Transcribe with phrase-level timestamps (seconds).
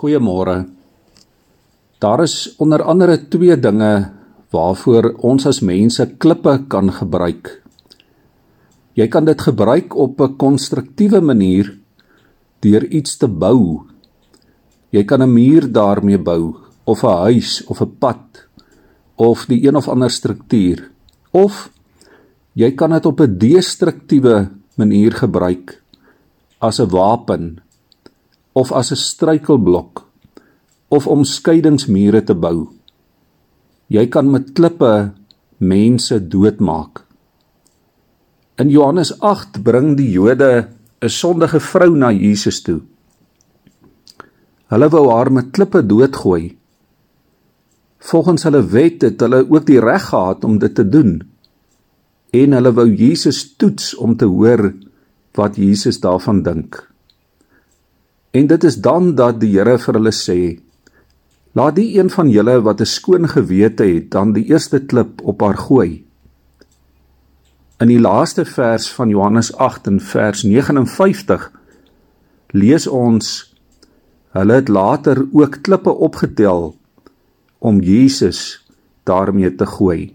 [0.00, 0.64] Goeiemôre.
[2.00, 4.08] Daar is onder andere twee dinge
[4.48, 7.50] waarvoor ons as mense klippe kan gebruik.
[8.96, 11.76] Jy kan dit gebruik op 'n konstruktiewe manier
[12.64, 13.84] deur iets te bou.
[14.90, 18.48] Jy kan 'n muur daarmee bou of 'n huis of 'n pad
[19.16, 20.90] of die een of ander struktuur
[21.30, 21.70] of
[22.54, 25.82] jy kan dit op 'n destruktiewe manier gebruik
[26.58, 27.60] as 'n wapen
[28.60, 30.04] of as 'n struikelblok
[30.88, 32.68] of om skeidingsmure te bou.
[33.88, 35.12] Jy kan met klippe
[35.58, 37.04] mense doodmaak.
[38.60, 40.68] In Johannes 8 bring die Jode
[41.00, 42.80] 'n sondige vrou na Jesus toe.
[44.68, 46.56] Hulle wou haar met klippe doodgooi.
[47.98, 51.22] Volgens hulle wet het hulle ook die reg gehad om dit te doen.
[52.30, 54.74] En hulle wou Jesus toets om te hoor
[55.34, 56.89] wat Jesus daarvan dink.
[58.30, 60.40] En dit is dan dat die Here vir hulle sê:
[61.58, 65.40] Laat die een van julle wat 'n skoon gewete het, dan die eerste klip op
[65.40, 66.04] haar gooi.
[67.80, 71.50] In die laaste vers van Johannes 8 en vers 59
[72.52, 73.54] lees ons
[74.30, 76.76] hulle het later ook klippe opgetel
[77.58, 78.66] om Jesus
[79.02, 80.14] daarmee te gooi.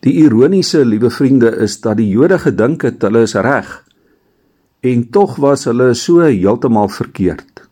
[0.00, 3.84] Die ironiese, liewe vriende, is dat die Jode gedink het hulle is reg
[4.84, 7.62] en tog was hulle so heeltemal verkeerd.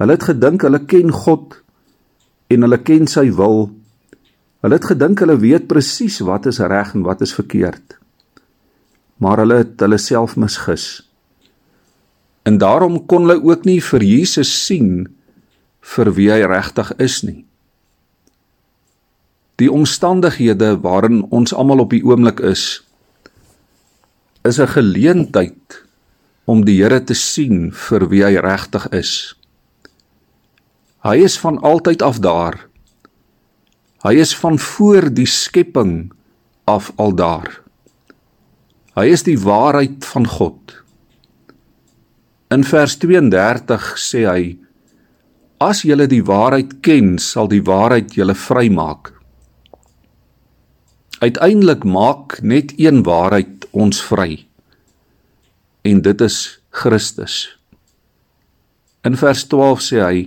[0.00, 1.60] Hulle het gedink hulle ken God
[2.50, 3.68] en hulle ken sy wil.
[4.64, 7.98] Hulle het gedink hulle weet presies wat is reg en wat is verkeerd.
[9.22, 11.06] Maar hulle het hulle self misgis.
[12.42, 15.06] En daarom kon hulle ook nie vir Jesus sien
[15.94, 17.44] vir wie hy regtig is nie.
[19.62, 22.82] Die omstandighede waarin ons almal op die oomblik is,
[24.46, 25.82] is 'n geleentheid
[26.44, 29.34] om die Here te sien vir wie hy regtig is.
[31.02, 32.66] Hy is van altyd af daar.
[34.02, 36.12] Hy is van voor die skepping
[36.64, 37.62] af al daar.
[38.94, 40.82] Hy is die waarheid van God.
[42.50, 44.56] In vers 32 sê hy:
[45.58, 49.15] As julle die waarheid ken, sal die waarheid julle vrymaak.
[51.18, 54.44] Uiteindelik maak net een waarheid ons vry.
[55.80, 57.56] En dit is Christus.
[59.00, 60.18] In vers 12 sê hy: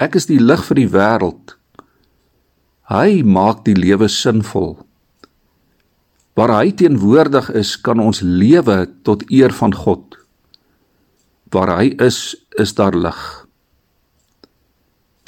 [0.00, 1.52] Ek is die lig vir die wêreld.
[2.88, 4.78] Hy maak die lewe sinvol.
[6.32, 10.16] Waar hy teenwoordig is, kan ons lewe tot eer van God.
[11.52, 13.20] Waar hy is, is daar lig.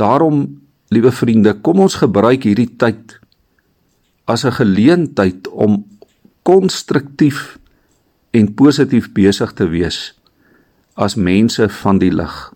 [0.00, 0.46] Daarom,
[0.88, 3.20] liewe vriende, kom ons gebruik hierdie tyd
[4.30, 5.84] as 'n geleentheid om
[6.42, 7.58] konstruktief
[8.30, 10.14] en positief besig te wees
[10.94, 12.52] as mense van die lig.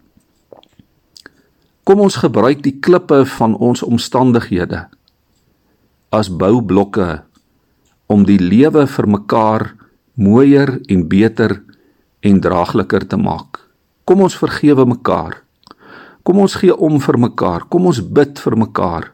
[1.85, 4.87] Kom ons gebruik die klippe van ons omstandighede
[6.15, 7.23] as boublokke
[8.07, 9.75] om die lewe vir mekaar
[10.15, 11.59] mooier en beter
[12.23, 13.59] en draagliker te maak.
[14.05, 15.41] Kom ons vergewe mekaar.
[16.23, 17.67] Kom ons gee om vir mekaar.
[17.69, 19.11] Kom ons bid vir mekaar.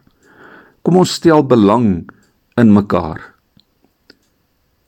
[0.83, 2.05] Kom ons stel belang
[2.59, 3.21] in mekaar.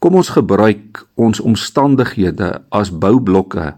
[0.03, 3.74] Kom ons gebruik ons omstandighede as boublokke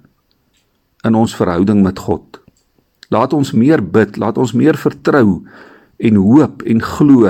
[1.06, 2.40] in ons verhouding met God.
[3.14, 5.44] Laat ons meer bid, laat ons meer vertrou
[6.02, 7.30] en hoop en glo.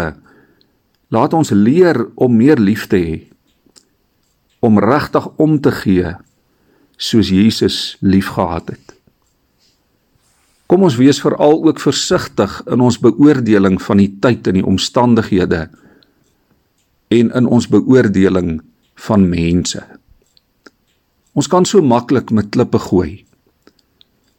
[1.11, 3.17] Laat ons leer om meer lief te hê.
[4.63, 6.15] Om regtig om te gee
[6.95, 8.95] soos Jesus liefgehad het.
[10.65, 15.67] Kom ons wees veral ook versigtig in ons beoordeling van die tyd en die omstandighede
[17.07, 18.61] en in ons beoordeling
[19.07, 19.81] van mense.
[21.35, 23.25] Ons kan so maklik met klippe gooi.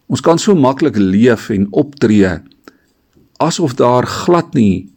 [0.07, 2.39] Ons kan so maklik leef en optree
[3.43, 4.89] asof daar glad nie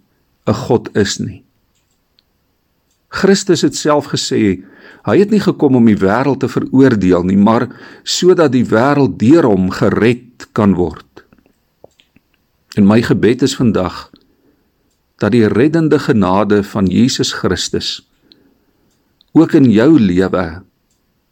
[0.47, 1.43] 'n God is nie.
[3.09, 4.63] Christus het self gesê
[5.03, 7.67] hy het nie gekom om die wêreld te veroordeel nie, maar
[8.03, 11.05] sodat die wêreld deur hom gered kan word.
[12.77, 14.11] En my gebed is vandag
[15.19, 17.99] dat die reddende genade van Jesus Christus
[19.31, 20.61] ook in jou lewe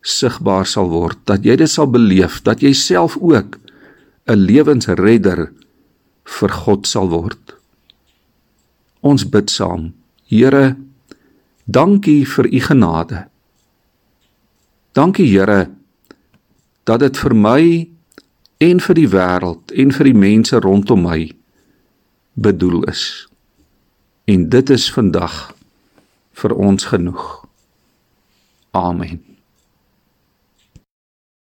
[0.02, 3.58] sigbaar sal word dat jy dit sal beleef dat jy self ook
[4.28, 5.52] 'n lewensredder
[6.28, 7.56] vir God sal word.
[9.02, 9.94] Ons bid saam.
[10.28, 10.76] Here,
[11.66, 13.28] dankie vir u genade.
[14.92, 15.70] Dankie Here
[16.84, 17.64] dat dit vir my
[18.58, 21.32] en vir die wêreld en vir die mense rondom my
[22.34, 23.28] bedoel is.
[24.28, 25.54] En dit is vandag
[26.36, 27.46] vir ons genoeg.
[28.76, 29.37] Amen.